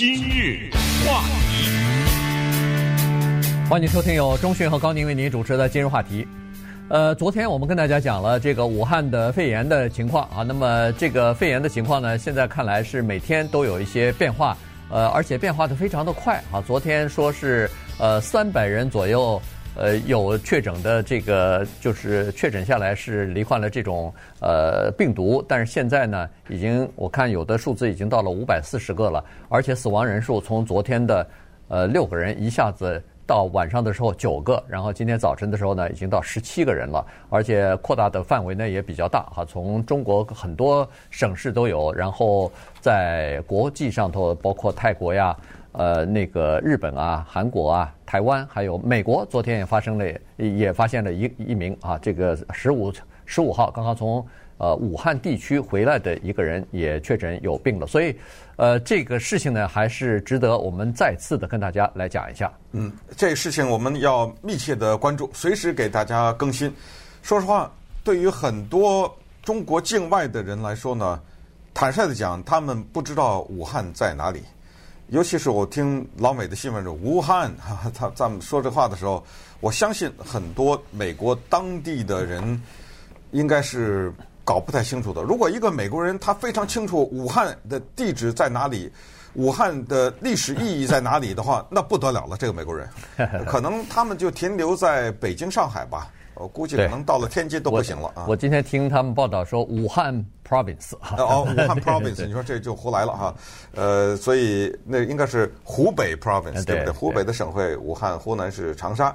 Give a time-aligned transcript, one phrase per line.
[0.00, 0.70] 今日
[1.04, 1.68] 话题，
[3.68, 6.26] 欢迎收听由钟迅和高宁为您主持的今日话题。
[6.88, 14.56] 呃，昨天我们跟大家讲了这个武汉的肺炎的情况啊，那么这个肺炎的情况呢，现在看来是每天都有一些变化，
[14.88, 16.64] 呃，而且变化的非常的快啊。
[16.66, 19.38] 昨天说是呃三百人左右。
[19.76, 31.26] 呃，有确诊的这个就是确诊下来是罹患了这种呃病毒，但是现在呢，已经我看有的数字已经到了五百四十个了，而且死亡人数从昨天的
[31.68, 45.34] 呃六个人一下子到晚上的时候九个，然后今天早晨的时候呢，已经到十七个人了，而且扩大的范围呢也比较大哈，从中国很多省市都有，然后在国际上头包括泰国呀。
[45.72, 50.04] 呃，那个日本啊、韩国啊、台湾，还有美国，昨天也发生了，
[50.36, 52.92] 也发现了一一名啊，这个十五
[53.24, 54.26] 十五号刚刚从
[54.58, 58.14] 呃武汉地区回来的一个人也确诊有病了，所以
[58.56, 62.52] 呃这个事情呢，还是值得我们再次的跟大家来讲一下。
[62.72, 66.72] 嗯，这个事情我们要密切的关注，随时给大家更新。
[67.22, 67.70] 说实话，
[68.02, 71.20] 对于很多中国境外的人来说呢，
[71.72, 74.42] 坦率的讲，他们不知道武汉在哪里。
[75.10, 77.52] 尤其是我听老美的新闻说武汉，
[77.92, 79.24] 他咱们说这话的时候，
[79.58, 82.62] 我相信很多美国当地的人
[83.32, 84.12] 应该是
[84.44, 85.22] 搞不太清楚的。
[85.22, 88.88] 如果一个美国人他非常清楚武汉的地址在哪里，
[89.34, 92.36] 武汉的历史意义在哪里的话，那不得了了。
[92.36, 92.88] 这个美国人，
[93.46, 96.08] 可能他们就停留在北京、上海吧。
[96.40, 98.24] 我估计可能到了天津都不行了啊！
[98.26, 100.14] 我今天听他们报道说武汉
[100.48, 103.34] province 啊哦，武汉 province，你说这就胡来了哈。
[103.74, 106.90] 呃，所以那应该是湖北 province 对不对？
[106.90, 109.14] 湖北的省会武汉，湖南是长沙。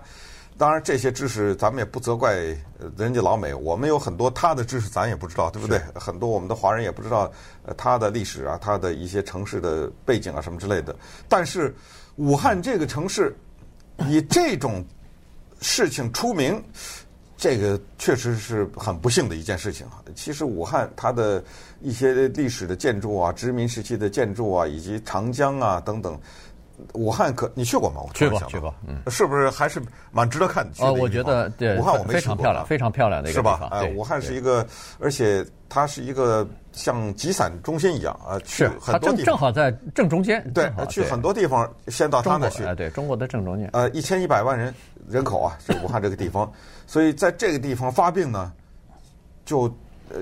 [0.56, 2.36] 当然这些知识咱们也不责怪
[2.96, 5.81] 人家老美，我们有很多他的知识咱也不知道，对不对？
[5.96, 7.31] 很多我们的华人也不知道
[7.76, 10.96] 他的历史啊，他的一些城市的背景啊什么之类的。
[11.28, 11.76] 但是
[12.18, 13.36] 武汉这个城市
[14.08, 14.86] 以这种
[15.59, 16.64] 事情出名。
[17.46, 20.02] 这个确实是很不幸的一件事情啊！
[20.16, 21.44] 其实武汉它的
[21.80, 26.19] 一些历史的建筑啊、殖民时期的建筑啊，以及长江啊等等，
[26.94, 28.02] 武汉可你去过吗？
[28.02, 29.81] 我去过，去过，嗯，是不是还是
[30.12, 30.72] 蛮值得看的？
[30.86, 33.69] 哦，我觉得对，武汉我没去过，非常漂亮，非常漂亮的一个地方，是吧？
[33.72, 34.66] 哎，武汉是一个，
[35.00, 44.74] 而且它是一个像集散中心一样啊，去很多地方，正正好在正中间，对，去很多地方先到它那去，哎，对，中国的正中间，呃，一千一百万人
[45.07, 46.52] 人口啊，是武汉这个地方。
[46.88, 48.52] 所以在这个地方发病呢，
[49.46, 49.68] 就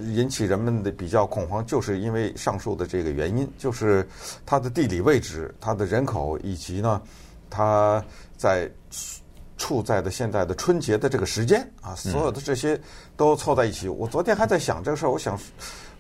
[0.01, 4.07] 引起人们的比较恐慌，就是因为上述的这个原因，就是
[4.45, 7.01] 它的地理位置、它的人口，以及呢，
[7.49, 8.03] 它
[8.37, 8.69] 在
[9.57, 12.79] 处在的现在的春节的这个时间啊，所有的这些
[13.15, 13.87] 都凑在一起。
[13.87, 15.39] 我昨天还在想这个事儿，我想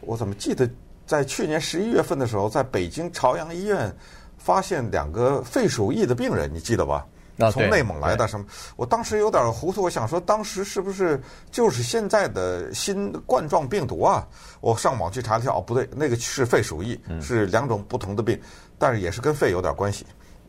[0.01, 0.69] 我怎么记得
[1.05, 3.93] 在去年十一月份的时候，在北京朝阳医院
[4.37, 7.05] 发现两个肺鼠疫的病人，你记得吧？
[7.51, 8.45] 从内蒙来的什么？
[8.75, 11.21] 我当时有点糊涂，我想说，当时是不是
[11.51, 14.27] 就是现在的新冠状病毒啊？
[14.61, 18.39] 我上网去查了一下，哦，不对，那个是肺鼠疫，是两种不同的病，
[18.77, 20.05] 但是也是跟肺有点关系。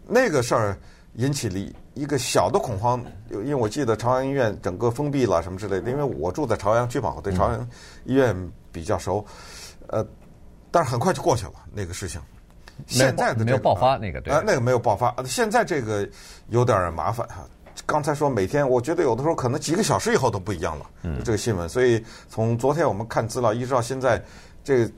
[0.07, 0.79] 那个事儿
[1.15, 1.59] 引起了
[1.95, 7.69] 一个小的恐慌，因为我记得朝阳医院整个封闭了什么之类的，因为我住在朝阳区嘛，我对朝阳
[8.05, 8.37] 医院
[8.71, 9.25] 比较熟。
[9.87, 10.07] 呃，
[10.71, 12.21] 但是很快就过去了那个事情。
[12.87, 15.15] 现在的、这个、没有爆发那个对，呃，那个没有爆发。
[15.25, 16.09] 现在这个
[16.49, 17.47] 有点麻烦哈。
[17.87, 20.87] 刚才说每天，我觉得有的时候可能几个小时以后都不一样了。
[21.03, 24.23] 嗯，这个新闻，所以从昨天我们看资料一直到现在，
[24.63, 24.91] 这个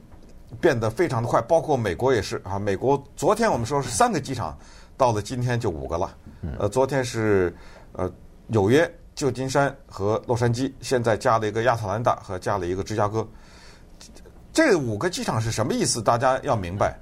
[0.60, 1.40] 变得非常的快。
[1.40, 4.56] 包括美国也是啊，美国昨天我们说是三个机场，
[4.96, 6.14] 到了今天就五个了。
[6.58, 7.54] 呃，昨天是
[7.92, 8.12] 呃
[8.46, 13.26] 纽约、旧金山和洛杉矶，现在加了一个亚特兰大和加了一个芝加哥。
[14.52, 16.02] 这五个机场是什么意思？
[16.02, 16.98] 大家要明白。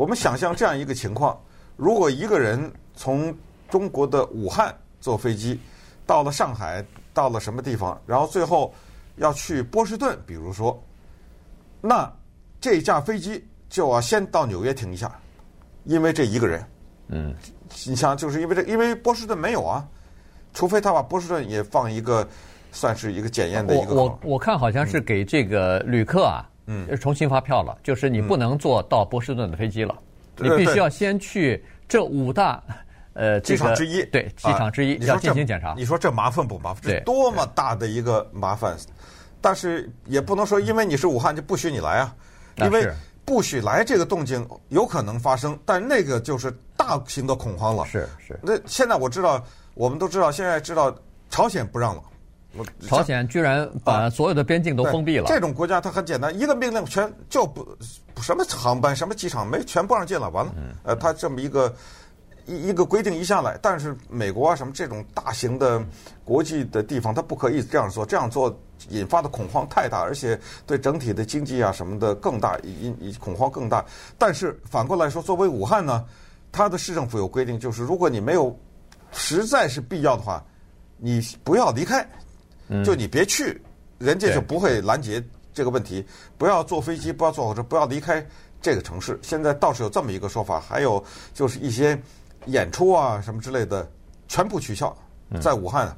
[0.00, 1.38] 我们想象这样一个情况：
[1.76, 3.36] 如果一个人从
[3.68, 5.60] 中国的武汉坐飞机
[6.06, 8.72] 到了上海，到了什么地方，然后最后
[9.16, 10.82] 要去波士顿，比如说，
[11.82, 12.10] 那
[12.62, 15.14] 这架飞机就要先到纽约停一下，
[15.84, 16.64] 因为这一个人。
[17.08, 17.34] 嗯，
[17.86, 19.86] 你想，就是因为这，因为波士顿没有啊，
[20.54, 22.26] 除非他把波士顿也放一个，
[22.72, 23.94] 算是一个检验的一个。
[23.94, 26.49] 我我我看好像是给这个旅客啊。
[26.72, 29.92] 嗯，重新发票了，就是你不能坐到波士顿的飞机了，
[30.36, 32.62] 嗯、你必须要先去这五大
[33.14, 35.74] 呃机场之一，对，机场之一要进行检查。
[35.76, 36.82] 你说这麻烦不麻烦？
[36.84, 38.76] 这多么大的一个麻烦！
[39.40, 42.14] 但是也不能说因为你是武汉就不许你来啊，
[42.58, 42.88] 因为
[43.24, 47.84] 不许来这个动静有可能发生，但那个就是大型的恐慌了。
[47.86, 48.38] 是是。
[48.42, 49.44] 那现在我知道，
[49.74, 50.94] 我们都知道，现在知道
[51.30, 52.02] 朝鲜不让了。
[52.88, 55.26] 朝鲜居然把所有的边境都封闭了。
[55.28, 57.64] 这种国家它很简单，一个命令全就不
[58.20, 60.52] 什么航班、什么机场没全不让进了，完了。
[60.82, 61.72] 呃，它这么一个
[62.46, 65.80] 一一个规定一下来，但是美国啊什么这种大型的
[66.24, 68.52] 国际的地方，它不可以这样做，这样做
[68.88, 70.36] 引发的恐慌太大，而且
[70.66, 73.84] 对整体的经济啊什么的更大，引引恐慌更大。
[74.18, 76.04] 但是反过来说，作为武汉呢，
[76.50, 78.58] 它的市政府有规定，就是如果你没有
[79.12, 80.42] 实在是必要的话。
[81.02, 82.06] 你不要离开，
[82.84, 83.60] 就你别去，
[83.98, 85.22] 人家就不会拦截
[85.52, 86.04] 这个问题。
[86.38, 88.24] 不要坐飞机，不要坐火车，不要离开
[88.62, 89.18] 这个城市。
[89.22, 91.02] 现在倒是有这么一个说法，还有
[91.34, 91.98] 就是一些
[92.46, 93.88] 演出啊什么之类的
[94.28, 94.96] 全部取消。
[95.40, 95.96] 在武汉，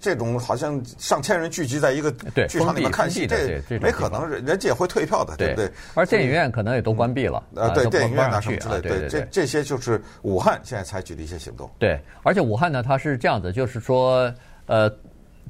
[0.00, 2.10] 这种好像上千人聚集在一个
[2.48, 5.68] 剧场里面看戏，这没可能，人人家也会退票的，对不对？
[5.94, 7.42] 而电影院可能也都关闭了。
[7.56, 11.68] 呃，对，电影院啊什么之类，对，这这些就是武汉现在采取的一些行动。
[11.80, 14.32] 对，而且武汉呢，它是这样子，就是说，
[14.66, 14.88] 呃，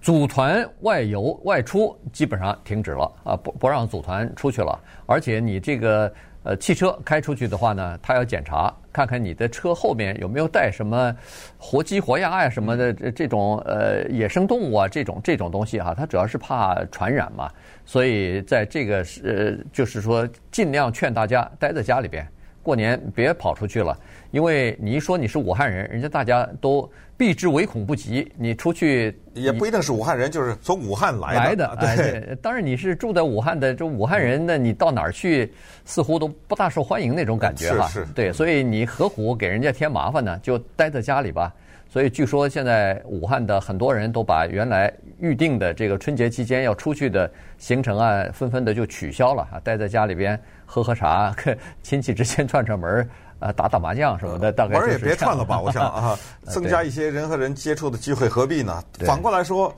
[0.00, 6.12] 组团外游外出基本上停止了啊，不不让组团出去了，而且你这个。
[6.42, 11.14] 呃，汽车开出去的话呢，他要检查，看看你的车后面有没有带什么
[11.58, 17.50] 活鸡活鸭呀什么的这这种呃野生动物啊这种这种东西哈，他主要是怕传染嘛，
[17.84, 22.26] 所以在这个呃就是说尽量劝大家待在家里边。
[22.62, 23.94] 过年别跑出去了，
[24.30, 28.30] 因为你一说你是武汉人，人家大家都避之唯恐不及。
[28.36, 31.40] 你出去也不一定是武汉人，就是从武汉来的。
[31.40, 32.36] 来的，对，对。
[32.36, 35.52] 当然你是住在武汉的，就武汉人，那你到哪儿去，
[35.84, 37.88] 似乎都不大受欢迎那种感觉哈。
[37.88, 38.12] 是是。
[38.12, 40.38] 对，所以你何苦给人家添麻烦呢？
[40.42, 41.52] 就待在家里吧。
[41.88, 47.28] 所以据说现在武汉的很多人都把原来预定的这个春节期间要出去的
[47.58, 51.34] 行程啊，纷纷的就取消了啊，待在家里边喝喝茶，
[51.82, 53.08] 亲戚之间串串门
[53.40, 56.16] 啊，打打麻将什么的，大概玩也别串了吧，我想啊，
[56.46, 58.80] 增加一些人和人接触的机会，何必呢？
[59.00, 59.74] 反过来说，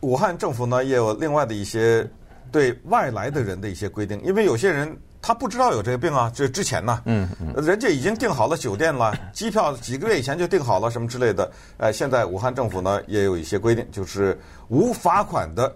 [0.00, 2.08] 武汉政府呢也有另外的一些
[2.50, 4.96] 对外来的人的一些规定，因为有些人。
[5.22, 11.52] 他不知道有这个病啊，这之前呢，嗯，人家已经订好了酒店了， 机票几个月以前就订好了，什么之类的。
[11.76, 15.70] 呃，现在武汉政府呢也有一些规定，就是无罚款的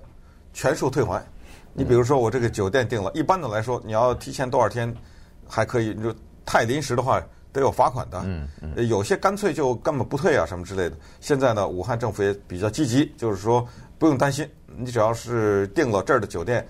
[0.55, 1.23] 全数退还。
[1.75, 4.91] 你比如说我这个酒店订了，一般的来说，你要提前多少天
[5.47, 6.15] 还可以，你就
[6.45, 8.23] 太临时的话得有罚款的。
[8.25, 10.97] 嗯嗯，有些干脆就根本不退啊，什么之类的。
[11.21, 13.67] 现在呢，武汉政府也比较积极，就是说
[13.99, 16.67] 不用担心，你只要是订了这儿的酒店。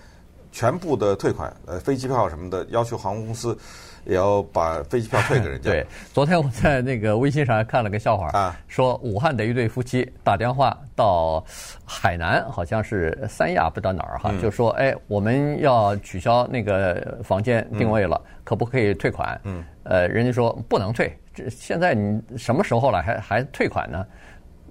[0.56, 3.58] 全部的退款，呃，飞机票什么的，要求航空公司
[4.06, 5.70] 也要把飞机票退给人家。
[5.72, 11.44] 对，昨天我在那个微信上还看了个笑话，啊，说武汉的一对夫妻打电话到
[11.84, 19.40] 海南，好像是三亚，不知道哪儿哈，嗯、就说，哎，我们要取消那个房间定位了，嗯、可不可以退款？
[19.44, 24.06] 嗯，呃，人家说不能退，这现在你什么时候了还还退款呢？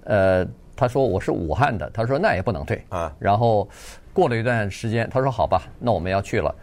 [0.04, 0.46] 呃，
[0.76, 3.68] 他说我是武汉的，他说那也不能退啊，然后。
[4.14, 6.54] 过了一段时间，他说：“好吧，那我们要去了。”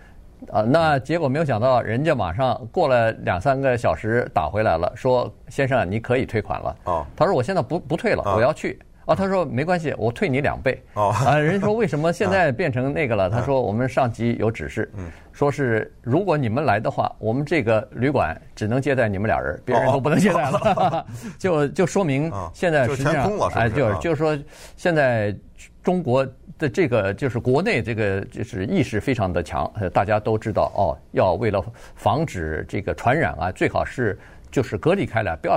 [0.49, 14.91] 啊，那结果没有想到，人家马上过了两三个小时打回来了，说：“先生，你可以退款了。”哦，他说：“我现在不不退了，我要去。”啊，他说：“没关系，我退你两倍。”哦，啊，人家说：“为什么 现在变成那个了？”他说：“我们上级有指示，
[15.31, 21.05] 说是如果你们来的话，我们这个旅馆只能接待你们俩人，别人都不能接待了。
[21.37, 24.37] ”就就说明现在实际上，哎，就是就是说
[24.77, 25.35] 现在
[25.83, 26.27] 中国。
[26.59, 31.59] 的这个就是国内这个就是意识非常的强，大家都知道哦，要为了
[31.95, 34.15] 防止这个传染啊，最好是
[34.51, 35.55] 就是隔离开来，不要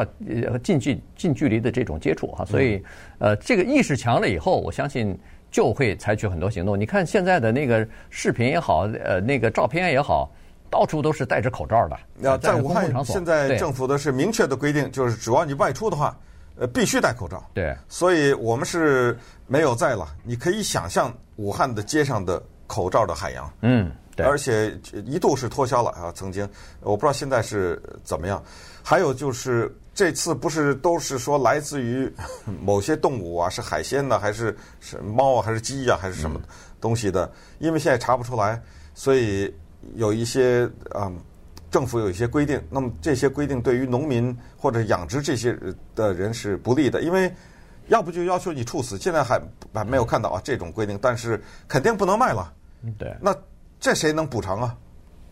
[0.50, 2.42] 呃近距近距离的这种接触哈。
[2.42, 2.82] 所以，
[3.18, 5.14] 呃，这个意识强了以后，我相信
[5.50, 6.80] 就会采取很多行动。
[6.80, 10.30] 你看现在的那个视频也好，呃，那个照片也好，
[10.70, 11.98] 到处都是戴着口罩的。
[12.22, 16.18] 要在武汉，现在政府的是明确的规定，就是只要你外出的话。
[16.56, 17.44] 呃，必须戴口罩。
[17.52, 20.14] 对，所以我们是没有在了。
[20.22, 23.52] 你可以想象武汉的街上的口罩的海洋。
[23.62, 24.24] 嗯，对。
[24.24, 26.48] 而且一度是脱销了啊，曾经
[26.80, 28.42] 我不知道现在是怎么样。
[28.82, 32.08] 还有就是这次不是都是说来自于
[32.60, 36.40] 某些动物啊，是海鲜呢，还是是猫啊，还是鸡呀，还是什么
[36.80, 37.30] 东西的？
[37.58, 38.62] 因为现在查不出来，
[38.94, 39.52] 所以
[39.94, 41.10] 有一些啊。
[41.74, 45.58] 政府有一些规定，那么这些规定对于农民或者养殖这些
[45.96, 47.34] 的人是不利的，因为
[47.88, 52.52] 要不就要求你处死，现在还还没有看到啊这种规定，但是肯定不能卖了。
[52.96, 53.34] 对，那
[53.80, 54.76] 这谁能补偿啊？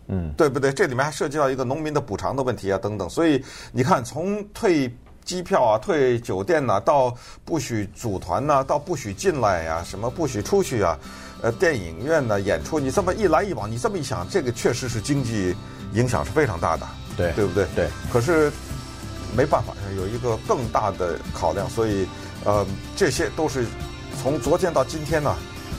[0.09, 0.73] 嗯，对不对？
[0.73, 3.09] 这里面还涉及到一个农民的补偿的问题啊，等等。
[3.09, 4.93] 所以你看，从退
[5.25, 10.99] 机票啊、退酒店呐、啊，到不许组团呐、啊，到不许进来呀、啊，什么不许出去啊，
[11.41, 15.55] 呃，电影院呐演出，你这么一来一往，你这么一想，这个确实是经济。
[15.95, 17.67] 影响是非常大的，对对不对？
[17.75, 17.89] 对。
[18.13, 18.51] 可是
[19.37, 22.07] 没办法，有一个更大的考量，所以
[22.45, 23.65] 呃，这些都是
[24.23, 25.35] 从昨天到今天呢，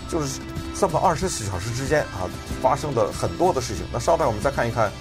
[0.10, 0.39] 就是
[0.79, 2.29] 这么二十四小时之间啊，
[2.62, 3.86] 发生的很多的事情。
[3.91, 4.91] 那稍待我们再看一看，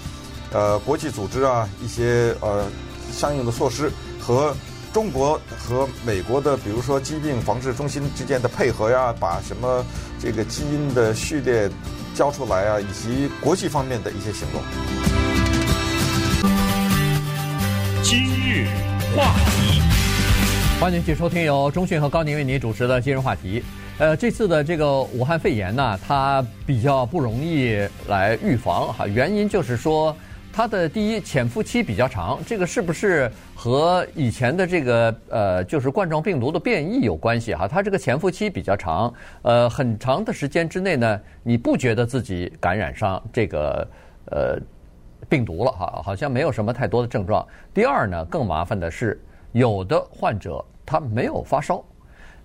[0.51, 2.65] 呃，国际组织啊，一些呃
[3.11, 4.55] 相应的措施和
[4.93, 9.83] 中国和美国的，比如说疾病防治中心之间的配合呀，把什么
[10.19, 11.67] 这个基因的序列
[12.13, 14.61] 交出来啊，以及国际方面的一些行动。
[18.01, 18.67] 今日
[19.15, 19.81] 话题，
[20.79, 23.63] 欢迎继续收听由中讯和高宁为您主持的今日话题。
[23.97, 27.77] 呃，这次的这个武汉肺炎呢，它比较不容易
[28.07, 30.15] 来预防哈，原因就是说。
[30.55, 37.67] 它的第一潜伏期比较长，这个是不是和以前的这个呃，就是冠状病毒的变异有关系哈？
[37.67, 43.87] 它这个潜伏期比较长，呃，很长的时间之内呢，你不觉得自己感染上这个
[44.25, 44.59] 呃
[45.27, 46.01] 病毒了哈？
[46.05, 47.43] 好像没有什么太多的症状。
[47.73, 49.19] 第二呢，更麻烦的是，
[49.53, 51.83] 有的患者他没有发烧，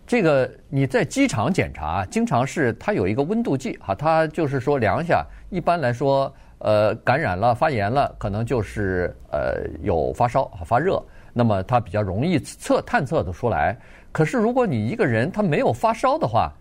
[0.06, 6.34] 这个你在机场检查，经常是它有一个温度计哈，它就是说量一下，一般来说。
[6.58, 11.00] 呃，感染了、发炎了，可能就是呃有发烧、发热，
[11.32, 13.76] 那么它比较容易测探测得出来。
[14.10, 16.52] 可是如果你一个人他没有发烧的话，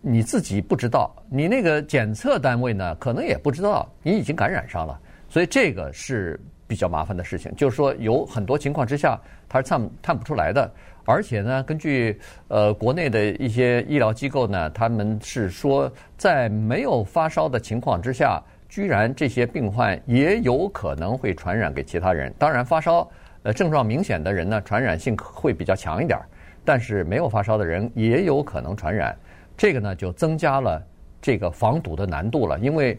[0.00, 4.98] 你自己不知道，你那个检测单位呢，可能也不知道你已经感染上了，
[5.28, 7.54] 所以这个是比较麻烦的事情。
[7.54, 10.68] 就是说，有很多情况之下，它是探探不出来的。
[11.04, 18.42] 而且呢，根据呃国内的一些医疗机构呢，他们是说，在没有发烧的情况之下。
[18.76, 22.30] 居然这些病患也有可能会传染给其他人。
[22.38, 23.10] 当然，发烧
[23.42, 26.20] 呃症状明显的人呢，传染性会比较强一点。
[26.62, 29.16] 但是没有发烧的人也有可能传染，
[29.56, 30.86] 这个呢就增加了
[31.22, 32.58] 这个防堵的难度了。
[32.58, 32.98] 因为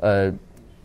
[0.00, 0.34] 呃，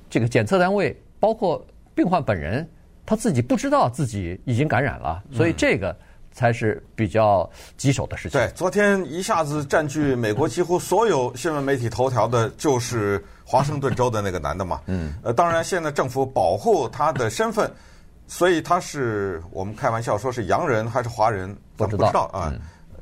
[0.08, 1.66] 这个检测单位包括
[1.96, 2.70] 病患本人
[3.08, 5.98] 他自己不知道自己已经感染了，所以这个
[6.38, 8.40] 才是比较棘手的事情。
[8.40, 13.22] 对，昨天一下子占据美国几乎所有新闻媒体头条的就是。
[13.50, 17.72] 华盛顿州的那个男的嘛，嗯，呃，当然现在政府保护他的身份，
[18.28, 22.54] 所以他是我们开玩笑说是洋人还是华人，不知道，不知道啊。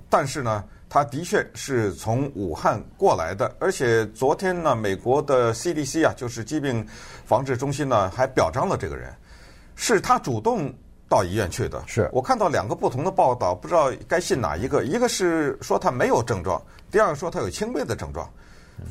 [0.07, 6.85] 但是呢，他的确是从武汉过来的，而且昨天呢，美国的 CDC 啊，就是疾病
[7.25, 9.11] 防治中心呢，还表彰了这个人，
[9.75, 10.71] 是他主动
[11.15, 11.83] 到医院去的。
[11.87, 14.83] 是我看到两个不同的报道，不知道该信哪一个。
[14.83, 18.29] 一个是说他没有症状，第二个说他有轻微的症状，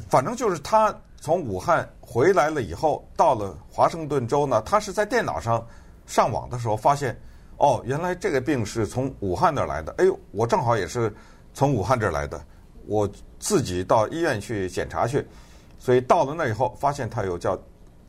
[0.08, 0.94] 反正就是他。
[1.24, 5.66] 从武汉回来了以后，到了华盛顿州呢，他是在电脑上
[6.04, 7.18] 上网的时候发现，
[7.56, 9.94] 哦，原来这个病是从武汉那儿来的。
[9.96, 11.10] 哎呦，我正好也是
[11.54, 12.38] 从武汉这儿来的，
[12.86, 15.26] 我自己到医院去检查去，
[15.78, 17.58] 所以到了那以后，发现他有叫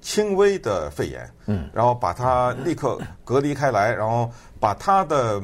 [0.06, 5.42] 轻微的肺炎，嗯，然后把他立刻隔离开来，然后把他的。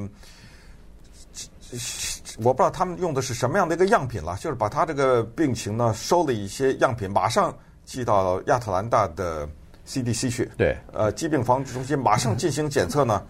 [2.38, 7.52] 我不知道他们用的是什么样的一个样品了，就是把他这个病情呢收了一些样品，马上
[7.86, 9.50] 寄到亚特兰大的
[9.88, 10.52] CDC 去。
[10.56, 13.24] 对，呃，疾病防治中心马上进行检测呢，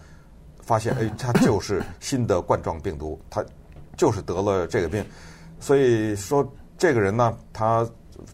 [0.60, 3.42] 发现哎，他就是新的冠状病毒，他
[3.96, 5.02] 就是得了这个病。
[5.60, 6.46] 所以说，
[6.76, 7.88] 这个人呢，他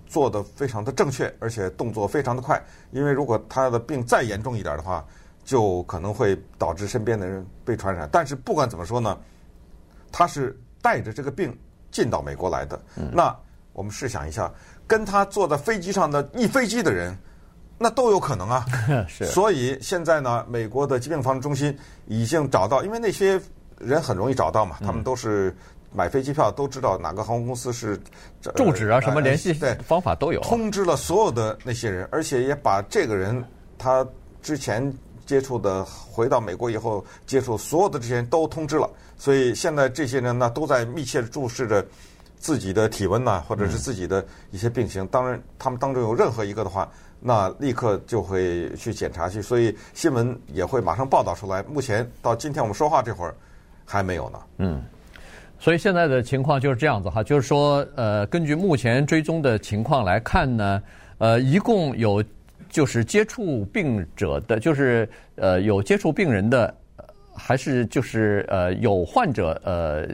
[0.06, 2.62] 做的非常的正确，而且动作非常的快。
[2.90, 5.04] 因为如果他的病再严重一点的话，
[5.44, 8.08] 就可能会导致身边的人被传染。
[8.12, 9.18] 但是不管怎么说呢。
[10.11, 11.54] 他是带着这个病
[11.90, 12.80] 进到美国来的，
[13.12, 13.37] 那
[13.75, 14.50] 我们试想一下，
[14.87, 17.14] 跟他坐在飞机上的一飞机的人，
[17.76, 18.64] 那都有可能啊。
[19.06, 19.26] 是。
[19.26, 23.38] 所以现在呢，美国的疾病防治中心已经找到，因为那些
[23.76, 25.54] 人很容易找到嘛，他们都是
[25.92, 28.00] 买飞机票都知道哪个航空公司是
[28.57, 33.45] 住址啊，什么联系对方法都有，通知了所有的那些人，而且也把这个人
[33.76, 34.07] 他
[34.42, 34.92] 之前。
[35.28, 41.87] 接触的回到美国以后接触所有的这些人都通知了，所以现在这些人呢都在密切的注视着
[42.38, 45.07] 自己的体温呐，或者是自己的一些病情。
[45.09, 46.90] 当然，他们当中有任何一个的话，
[47.21, 51.62] 那立刻就会去检查去，所以新闻也会马上报道出来。
[51.64, 53.35] 目前到今天我们说话这会儿
[53.85, 54.40] 还没有呢。
[54.57, 54.83] 嗯，
[55.58, 60.82] 所以现在的情况就是这样子哈，就是说，呃，根据目前追踪的情况来看呢，
[61.18, 62.22] 呃，一共有。
[62.70, 66.74] 就是接触病者的，就是呃有接触病人的，
[67.34, 70.06] 还是就是呃有患者呃，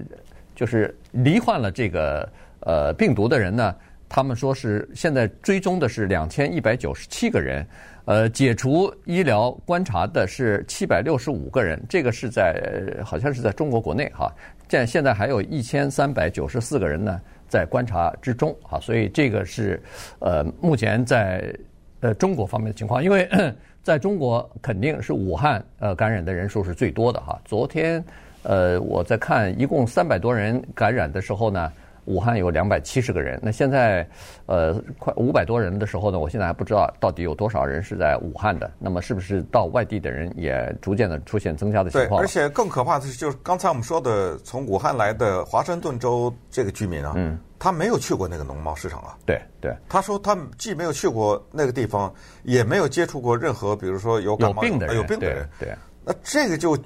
[0.55, 2.29] 就是罹患了这个
[2.61, 3.75] 呃病毒的人呢？
[4.09, 7.67] 他们说是现在追踪的是两千一百九十七个人，
[8.05, 12.63] 呃解除医疗观察的是七百六十五个人，这个是在
[13.05, 14.33] 好像是在中国国内哈，
[14.69, 19.83] 现现在还有一千三百九十四个人呢在观察之中啊，所以这个是
[20.19, 21.55] 呃目前在。
[22.01, 23.27] 呃，中国方面的情况，因为
[23.83, 27.41] 在中国肯定是武汉呃感染的人数是最多的哈。
[27.47, 28.05] 昨天
[28.43, 31.73] 呃，我在看一共三百多人感染的时候呢。
[32.07, 34.07] 武汉有两百七十个人，那现在，
[34.47, 38.71] 呃，快五百多人的时候呢，我现在还不知道到底有多少人是在武汉的。
[38.79, 42.21] 那么，是不是到外地的人也逐渐的出现增加的情况？
[42.21, 49.17] 对，而且更可怕的是，就是刚才我们说的，从武汉来的华盛顿州这个居民啊，嗯，他没有去过那个农贸市场啊。
[49.25, 55.49] 对对，他说他既没有去过那个地方，也没有接触过任何，比如说有感冒有病的人，有病的人。
[55.59, 56.79] 对，对那这个就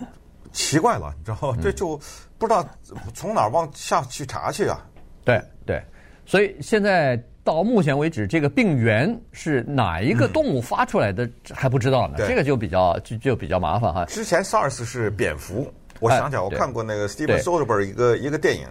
[0.52, 1.58] 奇怪了，你知道吗？
[1.60, 1.98] 这就
[2.38, 2.64] 不知道
[3.12, 4.80] 从哪儿往下去查去啊。
[5.28, 5.82] 对对，
[6.25, 12.14] 所以现在到目前为止，这个病源是哪一个动物发出来的还不知道呢？
[12.18, 14.06] 嗯、这个就比较就就比较麻烦哈。
[14.06, 15.70] 之前 SARS 是蝙蝠，
[16.00, 18.66] 我想起来，我看过那个 Steven Soderbergh 一个一个电影，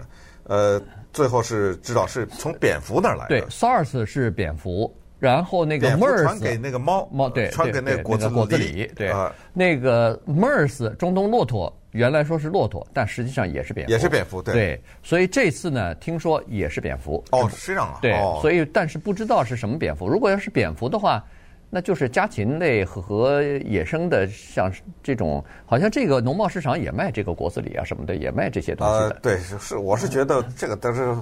[0.46, 0.82] 呃，
[1.14, 3.30] 最后是知道是从蝙蝠那儿来的。
[3.30, 9.12] 对，SARS 是蝙蝠，然后那个 MERS 传给那个猫猫，对，传给那个果子果子狸，对，
[9.54, 11.72] 那个 MERS 中东骆驼。
[11.92, 14.54] 原来说是骆驼，但实际上也是蝙蝠，也是蝙蝠，对。
[14.54, 17.24] 对，所以这次呢，听说也是蝙蝠。
[17.32, 17.98] 哦，是这样啊。
[18.04, 20.08] 对，哦、所以但是不知道是什么蝙蝠。
[20.08, 21.24] 如果要是蝙蝠的话，
[21.72, 24.72] 那就是家禽类和野生的，像
[25.02, 29.10] 这种，好像这个农贸市场也卖这个果子狸啊什么的，也卖这些东西的。
[29.10, 31.18] 呃，对，是，我是觉得这个但是，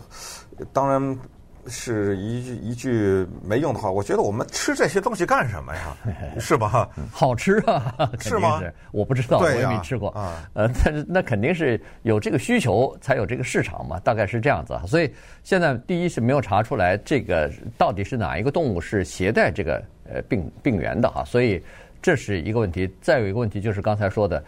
[0.74, 1.18] 当然。
[1.68, 5.98] 是一句一句没用的话，我觉得我们吃这些东西干什么呀？
[6.40, 6.90] 是吧？
[7.12, 8.62] 好吃啊， 是吗？
[8.92, 10.48] 我不知道，我也没吃过啊。
[10.54, 14.80] 呃，但是那肯定是有这个需求才有这个市场嘛，大概是这样子。
[14.88, 15.12] 所以
[15.44, 21.62] 现在第一是没有查出来这个到底是哪一个动物是携带这个呃病病源的哈，所以
[22.02, 22.90] 这是一个问题。
[23.02, 24.44] 再有一个问题就是刚才说的，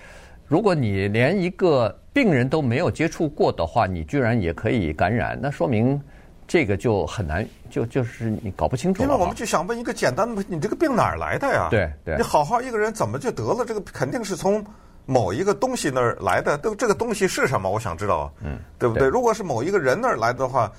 [0.48, 6.00] 如果你连一个病人都没有接触过的话，你居然也可以感染，那说明。
[6.48, 9.04] 这个就很难，就就是你搞不清楚。
[9.04, 11.68] 因为我们就想问一个简单的你这个病哪儿来的呀？
[11.70, 12.16] 对对。
[12.16, 13.66] 你好好一个人怎么就得了？
[13.66, 14.66] 这个肯定是从
[15.06, 16.58] 某一个东西那儿来的。
[16.58, 17.70] 都这个东西是什么？
[17.70, 18.32] 我想知道。
[18.42, 19.08] 嗯，对不对？
[19.08, 20.72] 如果是某一个人那儿来的话，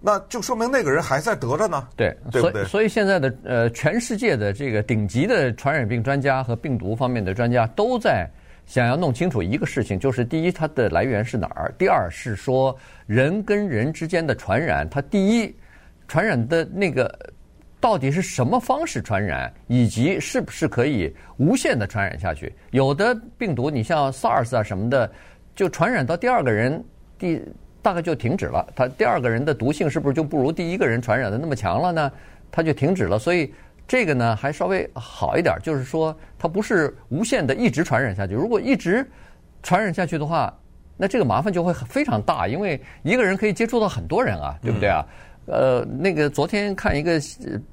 [0.00, 1.86] 那就说明那个人还在得着呢。
[1.96, 2.64] 对，对不对？
[2.64, 8.28] 所以现在的呃，全世界的这个顶级的传染病专家和病毒方面的专家都在。
[8.66, 12.74] 想要弄清楚一个事情，就是第一，它的来源是哪儿；第二是说
[13.06, 15.54] 人跟人之间的传染，它第一
[16.08, 17.12] 传染的那个
[17.80, 22.54] 到底是什么方式传染，以及是不是可以无限的传染下去。
[22.70, 25.10] 有的病毒，你像 SARS 啊什么的，
[25.54, 26.82] 就传染到第二个人，
[27.18, 27.42] 第
[27.82, 28.66] 大概就停止了。
[28.74, 32.12] 它第二个人的毒性是不是就不如第一个人传染的那么强了呢？
[32.50, 33.18] 它就停止了。
[33.18, 33.52] 所以。
[33.92, 38.32] 这个呢还稍微好一点，就是说它不是无限的一直传染下去。
[38.32, 39.06] 如果一直
[39.62, 40.50] 传染下去的话，
[40.96, 45.04] 那这个麻烦就会非常大，因为一个人可以接触到很多人啊，对不对啊？
[45.44, 47.20] 呃，那个昨天看一个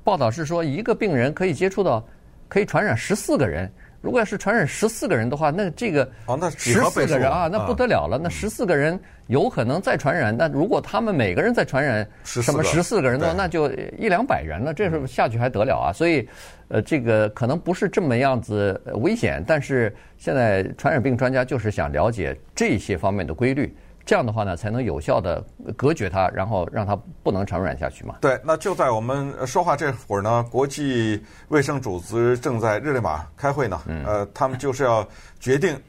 [0.04, 2.06] 报道是说，一个病人可以接触到，
[2.50, 3.72] 可以传染十四个人。
[4.02, 6.10] 如果要是传染十四个人的话，那这个
[6.58, 8.20] 十四个人啊，那不得了了。
[8.22, 14.74] 那十四个人有可能再传染，那如果他们每个人再传染什么十四个人的话，那就一两百人了。
[14.74, 15.92] 这时候下去还得了啊？
[15.92, 16.28] 所以，
[16.70, 23.76] 呃，这个可能不是这么样子危险，但是现在传染病专家就是想了解这些方面的规律。
[24.10, 25.40] 这样的话呢，才能有效的
[25.78, 28.16] 隔绝它，然后让它不能传染下去嘛。
[28.22, 33.80] 对，那就在我们说话这会儿呢，国际卫生组织正在日内瓦开会呢。
[33.86, 34.04] 嗯。
[34.04, 35.08] 呃，他们就是要
[35.40, 35.80] 决定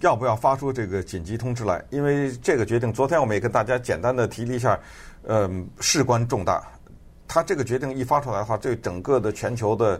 [0.00, 4.78] 要不要发出这个紧急通知来，因为这个决定，昨天我们也跟大家简单的提了一下，
[5.22, 5.50] 呃，
[5.80, 6.62] 事关重大。
[7.26, 9.98] 他这个决定一发出来的话，对整个的全球的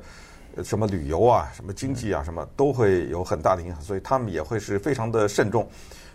[0.63, 5.67] 什么旅游啊、什么经济啊、什么都会有很大的影响，所以他们也会是非常的慎重。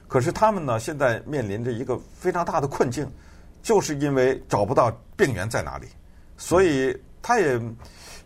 [0.09, 3.07] 可是他们呢，现在面临着一个非常大的困境，
[3.61, 5.85] 就是因为找不到病源在哪里，
[6.35, 7.51] 所以他也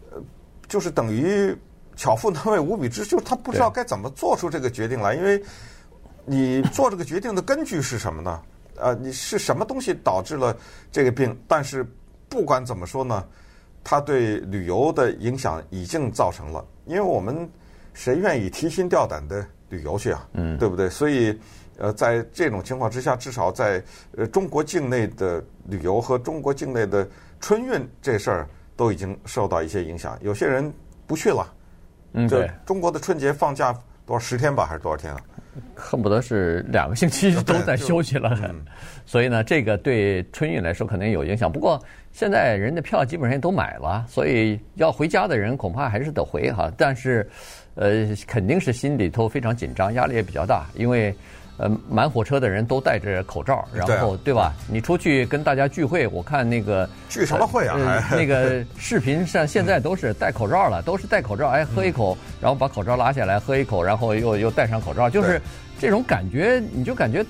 [0.09, 0.23] 呃，
[0.69, 1.53] 就是等于
[1.97, 5.13] 巧妇难为无米之，就是他不知道该怎么做出这个决定来。
[5.13, 5.43] 因为
[6.25, 8.41] 你做这个决定的根据是什么呢？
[8.77, 10.55] 呃，你是什么东西导致了
[10.89, 11.37] 这个病？
[11.49, 11.85] 但是
[12.29, 13.25] 不管怎么说呢，
[13.83, 16.65] 它对旅游的影响已经造成了。
[16.85, 17.45] 因为我们
[17.93, 20.25] 谁愿意提心吊胆的旅游去啊？
[20.31, 20.89] 嗯，对不对？
[20.89, 21.37] 所以。
[21.77, 23.83] 呃，在这种情况之下，至少在
[24.15, 27.07] 呃中国境内的旅游和中国境内的
[27.41, 30.71] 春运这事儿都已经受到一些影响，有些人
[31.07, 31.51] 不去了。
[32.13, 32.49] 嗯，对。
[32.65, 33.73] 中国的春节放假
[34.05, 35.19] 多少十天吧，还是多少天啊？
[35.75, 38.37] 恨不得是两个星期都在休息了。
[38.43, 38.63] 嗯。
[39.05, 41.51] 所以呢，这个对春运来说肯定有影响。
[41.51, 46.71] 不过现在人的票基本上都买了，所以要回家的人恐怕还是得回哈。
[46.77, 47.27] 但是，
[47.75, 51.13] 呃，肯定是心里头非常紧张，压力也比较大，因为。
[51.57, 54.53] 呃，满火车的人都戴着口罩，然后对吧？
[54.67, 57.77] 你出去跟大家聚会，我看那个聚什么会啊？
[58.11, 65.39] 那个视频上现在都是戴口罩了，都是戴口罩，哎，喝一口，然后把口罩拉下来，喝一口，然后又又戴上口罩，就是
[65.79, 67.23] 这种感觉，你就感觉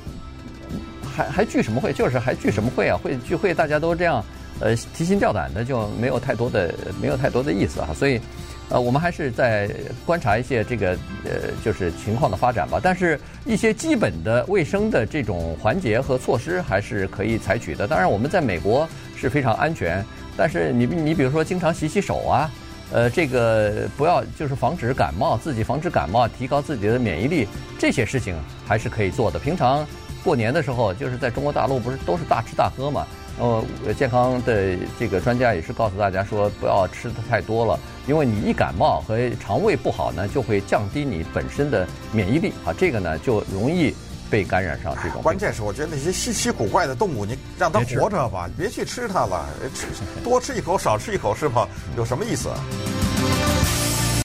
[1.03, 1.91] 还还聚什么会？
[1.91, 2.97] 就是还聚什么会啊？
[3.03, 4.23] 会聚会大家都这样，
[4.61, 8.21] 呃，提心吊胆的，就没有太多的没有太多的意思啊，所以。
[8.69, 9.69] 呃，我们还是在
[10.05, 12.79] 观察一些这个呃，就是情况的发展吧。
[12.81, 17.87] 但是，一些基本的卫生的这种环节和措施还是可以采取的。
[17.87, 20.03] 当然，我们在美国是非常安全。
[20.35, 22.49] 但是你，你比如说，经常洗洗手啊，
[22.91, 27.47] 呃，这个不要就是防止感冒，自己防止感冒，提高自己的免疫力，
[27.77, 29.37] 这些事情还是可以做的。
[29.37, 29.85] 平常
[30.23, 33.05] 过年的时候，就是在中国大陆不是都是大吃大喝嘛？
[33.39, 37.79] 呃，健康的这个专家也是告诉大家说，不要吃的太多了。
[38.05, 43.93] 因为你一感冒和肠胃不好呢，就会降低你本身的免疫力啊，这个呢就容易
[44.29, 45.21] 被感染上这种。
[45.21, 49.87] 关键是我觉得那些稀奇古怪的动物，你让它活着吧，别去吃它了，吃
[50.23, 51.67] 多吃一口少吃一口是吧？
[51.95, 52.49] 有什么意思？